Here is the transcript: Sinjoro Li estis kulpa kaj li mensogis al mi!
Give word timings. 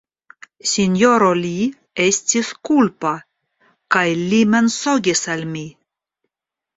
Sinjoro 0.69 1.25
Li 1.41 1.49
estis 2.05 2.49
kulpa 2.69 3.11
kaj 3.97 4.03
li 4.31 4.39
mensogis 4.55 5.23
al 5.35 5.45
mi! 5.53 5.63